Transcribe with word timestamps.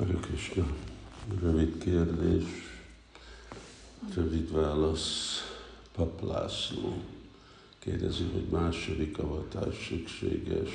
Hare 0.00 0.18
Krishna. 0.20 0.66
Rövid 1.40 1.78
kérdés, 1.78 2.44
rövid 4.14 4.52
válasz. 4.52 5.38
Pap 5.96 6.22
László 6.22 6.94
kérdezi, 7.78 8.24
hogy 8.32 8.46
második 8.50 9.18
avatás 9.18 9.86
szükséges 9.88 10.70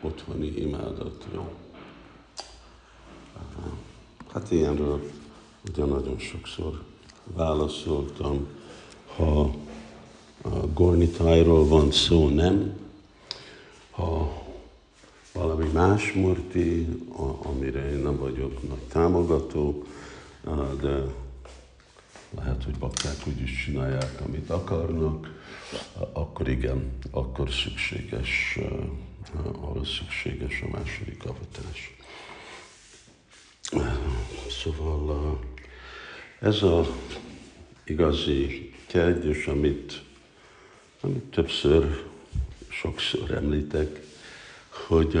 otthoni 0.00 0.46
imádatra. 0.46 1.52
Hát 4.32 4.50
ilyenről 4.50 5.10
ugye 5.68 5.84
nagyon 5.84 6.18
sokszor 6.18 6.82
válaszoltam. 7.24 8.46
Ha 9.16 9.40
a 10.42 10.66
gornitájról 10.74 11.66
van 11.66 11.92
szó, 11.92 12.28
nem. 12.28 12.85
Más 15.76 16.12
murti, 16.12 16.86
amire 17.42 17.90
én 17.90 17.98
nem 17.98 18.16
vagyok 18.16 18.68
nagy 18.68 18.82
támogató, 18.88 19.84
de 20.80 21.02
lehet, 22.36 22.64
hogy 22.64 22.78
bakták 22.78 23.26
úgy 23.26 23.40
is 23.40 23.64
csinálják, 23.64 24.20
amit 24.26 24.50
akarnak, 24.50 25.42
akkor 26.12 26.48
igen, 26.48 26.92
akkor 27.10 27.50
szükséges, 27.50 28.58
ahol 29.52 29.84
szükséges 29.84 30.62
a 30.62 30.78
második 30.78 31.24
avatás. 31.24 31.96
Szóval 34.62 35.38
ez 36.40 36.62
a 36.62 36.86
igazi 37.84 38.74
kérdés, 38.86 39.46
amit, 39.46 40.02
amit 41.00 41.24
többször, 41.24 42.04
sokszor 42.68 43.30
említek, 43.30 44.04
hogy 44.86 45.18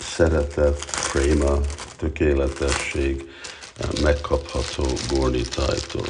szeretet, 0.00 0.84
préma, 1.12 1.60
tökéletesség 1.96 3.30
megkapható 4.02 4.86
Gornitájtól. 5.08 6.08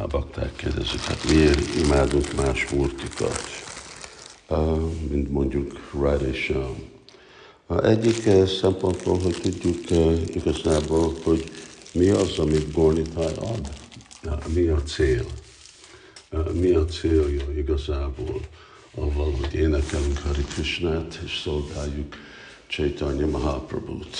A 0.00 0.06
bakták 0.06 0.56
kérdezik, 0.56 1.00
hát 1.00 1.24
miért 1.24 1.74
imádunk 1.74 2.34
más 2.34 2.68
murtikat, 2.70 3.42
mint 5.08 5.30
mondjuk 5.30 5.90
Radha 5.92 6.32
Sham 6.32 6.92
egyik 7.82 8.28
szempontból, 8.60 9.18
hogy 9.18 9.38
tudjuk 9.42 9.90
igazából, 10.34 11.14
hogy 11.22 11.50
mi 11.94 12.08
az, 12.08 12.38
amit 12.38 12.72
Gornitáj 12.72 13.32
ad, 13.34 13.70
mi 14.54 14.66
a 14.66 14.82
cél, 14.82 15.26
mi 16.52 16.70
a 16.70 16.84
célja 16.84 17.44
igazából 17.56 18.40
avval, 18.94 19.32
hogy 19.32 19.54
énekelünk 19.54 20.18
Hari 20.18 20.42
Krishnát 20.42 21.20
és 21.24 21.40
szolgáljuk 21.42 22.14
Chaitanya 22.66 23.26
Mahaprabhut. 23.26 24.16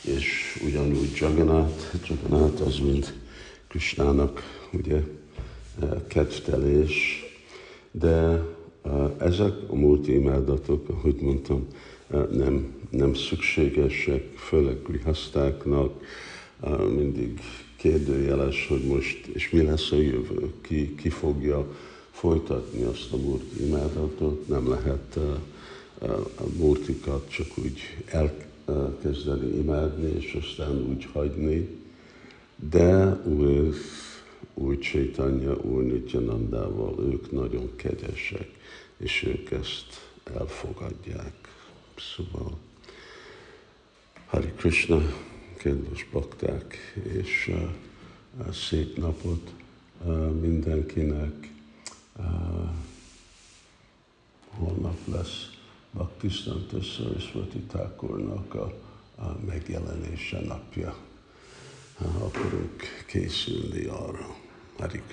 És 0.00 0.60
ugyanúgy 0.64 1.16
Jagannath, 1.16 1.84
Jagannath 2.08 2.66
az, 2.66 2.78
mint 2.78 3.14
Krishnának 3.68 4.42
ugye 4.72 5.00
kedvtelés, 6.08 7.24
de 7.90 8.42
ezek 9.18 9.54
a 9.68 9.74
múlt 9.74 10.08
imádatok, 10.08 10.88
ahogy 10.88 11.16
mondtam, 11.20 11.66
nem, 12.30 12.74
nem 12.90 13.14
szükségesek, 13.14 14.36
főleg 14.36 14.82
grihasztáknak, 14.82 16.04
mindig 16.94 17.40
kérdőjeles, 17.76 18.66
hogy 18.68 18.84
most, 18.84 19.26
és 19.26 19.50
mi 19.50 19.62
lesz 19.62 19.92
a 19.92 19.96
jövő, 19.96 20.52
ki, 20.60 20.94
ki 20.94 21.08
fogja 21.08 21.74
folytatni 22.10 22.82
azt 22.82 23.12
a 23.12 23.16
múlt 23.16 23.60
imádatot, 23.60 24.48
nem 24.48 24.68
lehet 24.68 25.18
a 26.36 26.44
múltikat 26.56 27.30
csak 27.30 27.46
úgy 27.58 27.80
elkezdeni 28.06 29.56
imádni, 29.56 30.12
és 30.18 30.38
aztán 30.42 30.86
úgy 30.88 31.08
hagyni, 31.12 31.68
de 32.70 33.20
új, 33.24 33.72
új 34.54 34.78
Csaitanya, 34.78 35.56
új 35.56 35.84
Nityanandával, 35.84 36.94
ők 37.12 37.30
nagyon 37.30 37.70
kegyesek 37.76 38.48
és 38.96 39.22
ők 39.22 39.50
ezt 39.50 40.10
elfogadják. 40.34 41.32
Szóval 41.96 42.58
Hari 44.26 44.52
Krishna, 44.56 45.02
kedves 45.56 46.06
bakták, 46.12 46.94
és 47.02 47.50
uh, 48.38 48.52
szép 48.52 48.96
napot 48.96 49.52
uh, 50.04 50.30
mindenkinek. 50.30 51.52
Uh, 52.18 52.70
holnap 54.48 54.98
lesz 55.06 55.50
Bhaktisztanta 55.90 56.82
Saraswati 56.82 57.58
Thakurnak 57.58 58.54
a, 58.54 58.72
a 59.16 59.38
megjelenése 59.46 60.40
napja. 60.40 60.96
Uh, 62.00 62.22
akarunk 62.22 63.04
készülni 63.06 63.84
arra. 63.84 64.36
Hari 64.78 64.98